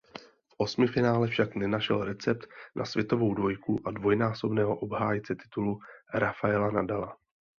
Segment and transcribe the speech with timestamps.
[0.49, 5.79] V osmifinále však nenašel recept na světovou dvojku a dvojnásobného obhájce titulu
[6.13, 7.17] Rafaela Nadala.